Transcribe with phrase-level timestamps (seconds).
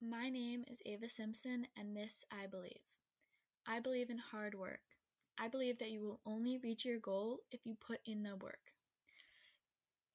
[0.00, 2.84] My name is Ava Simpson, and this I believe.
[3.66, 4.78] I believe in hard work.
[5.36, 8.74] I believe that you will only reach your goal if you put in the work.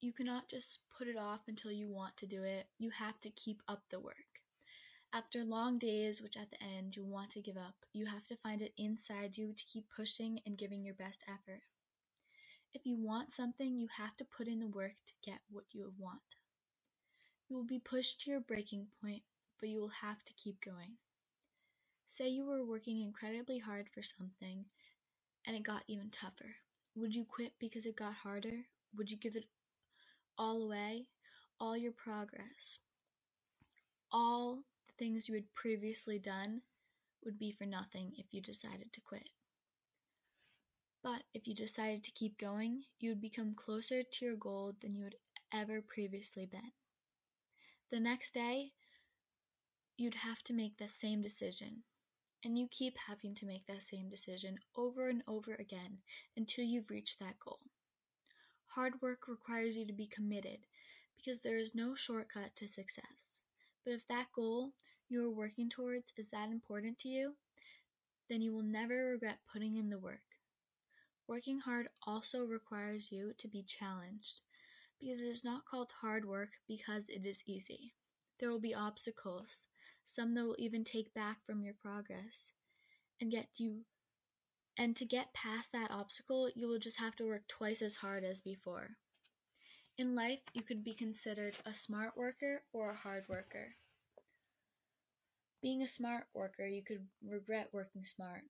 [0.00, 2.66] You cannot just put it off until you want to do it.
[2.78, 4.40] You have to keep up the work.
[5.12, 8.36] After long days, which at the end you'll want to give up, you have to
[8.36, 11.60] find it inside you to keep pushing and giving your best effort.
[12.72, 15.92] If you want something, you have to put in the work to get what you
[15.98, 16.20] want.
[17.50, 19.22] You will be pushed to your breaking point,
[19.60, 20.96] but you will have to keep going.
[22.06, 24.64] Say you were working incredibly hard for something
[25.46, 26.56] and it got even tougher.
[26.96, 28.66] Would you quit because it got harder?
[28.96, 29.46] Would you give it
[30.38, 31.06] all away?
[31.60, 32.78] All your progress?
[34.12, 36.62] All the things you had previously done
[37.24, 39.28] would be for nothing if you decided to quit.
[41.02, 44.94] But if you decided to keep going, you would become closer to your goal than
[44.94, 45.16] you had
[45.52, 46.72] ever previously been.
[47.90, 48.72] The next day,
[49.96, 51.82] you'd have to make that same decision.
[52.44, 55.98] And you keep having to make that same decision over and over again
[56.36, 57.60] until you've reached that goal.
[58.66, 60.58] Hard work requires you to be committed
[61.16, 63.42] because there is no shortcut to success.
[63.84, 64.72] But if that goal
[65.08, 67.34] you are working towards is that important to you,
[68.28, 70.24] then you will never regret putting in the work.
[71.26, 74.40] Working hard also requires you to be challenged
[75.00, 77.94] because it is not called hard work because it is easy.
[78.40, 79.66] There will be obstacles,
[80.04, 82.52] some that will even take back from your progress
[83.20, 83.84] and get you
[84.76, 88.24] and to get past that obstacle, you will just have to work twice as hard
[88.24, 88.96] as before.
[89.96, 93.76] In life, you could be considered a smart worker or a hard worker.
[95.62, 98.42] Being a smart worker, you could regret working smart.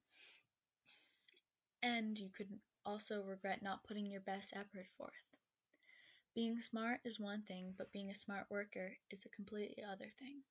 [1.83, 5.13] And you could also regret not putting your best effort forth.
[6.33, 10.41] Being smart is one thing, but being a smart worker is a completely other thing.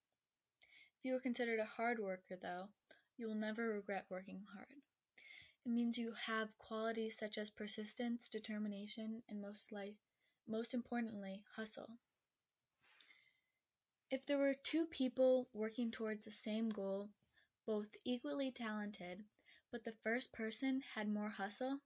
[1.04, 2.68] If you are considered a hard worker, though,
[3.18, 4.80] you will never regret working hard.
[5.66, 9.96] It means you have qualities such as persistence, determination, and most life,
[10.48, 11.98] most importantly, hustle.
[14.10, 17.10] If there were two people working towards the same goal,
[17.66, 19.24] both equally talented,
[19.70, 21.80] but the first person had more hustle,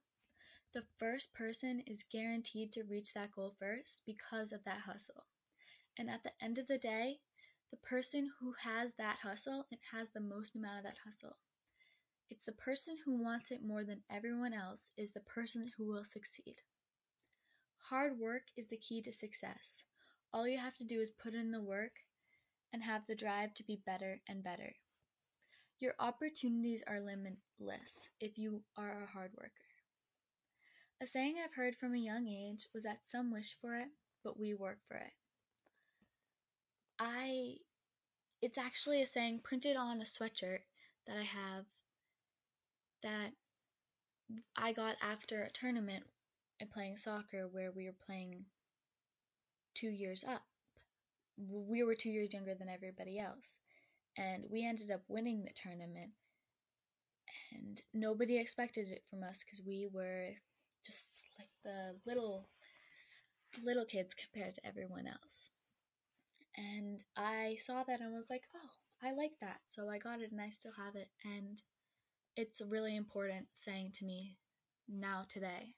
[0.73, 5.25] the first person is guaranteed to reach that goal first because of that hustle.
[5.97, 7.19] And at the end of the day,
[7.71, 11.37] the person who has that hustle and has the most amount of that hustle.
[12.29, 16.03] It's the person who wants it more than everyone else is the person who will
[16.03, 16.55] succeed.
[17.89, 19.83] Hard work is the key to success.
[20.31, 21.93] All you have to do is put in the work
[22.71, 24.75] and have the drive to be better and better.
[25.79, 29.51] Your opportunities are limitless if you are a hard worker.
[31.01, 33.87] A saying I've heard from a young age was that some wish for it,
[34.23, 35.13] but we work for it.
[36.99, 37.55] I
[38.41, 40.59] it's actually a saying printed on a sweatshirt
[41.07, 41.65] that I have
[43.03, 43.31] that
[44.55, 46.03] I got after a tournament
[46.59, 48.45] and playing soccer where we were playing
[49.75, 50.43] 2 years up.
[51.37, 53.57] We were 2 years younger than everybody else.
[54.17, 56.11] And we ended up winning the tournament.
[57.51, 60.35] And nobody expected it from us cuz we were
[60.85, 61.07] just
[61.39, 62.49] like the little
[63.63, 65.51] little kids compared to everyone else.
[66.59, 68.71] And I saw that and was like, "Oh,
[69.01, 71.63] I like that." So I got it and I still have it and
[72.35, 74.37] it's really important saying to me
[74.87, 75.75] now today.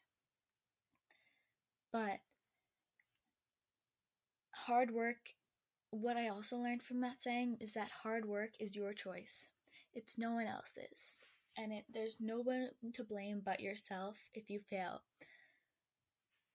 [1.93, 2.21] But
[4.55, 5.33] hard work
[5.91, 9.47] what I also learned from that saying is that hard work is your choice.
[9.93, 11.23] It's no one else's
[11.57, 15.03] and it, there's no one to blame but yourself if you fail.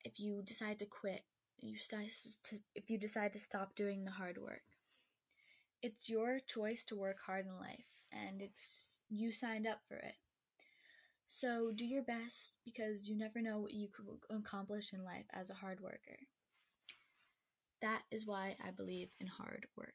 [0.04, 1.25] If you decide to quit,
[1.61, 4.62] you to, if you decide to stop doing the hard work.
[5.83, 10.17] It's your choice to work hard in life, and it's you signed up for it.
[11.28, 15.50] So do your best because you never know what you could accomplish in life as
[15.50, 16.19] a hard worker.
[17.83, 19.94] That is why I believe in hard work.